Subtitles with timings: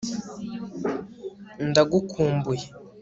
[1.69, 2.61] ndagukumbuye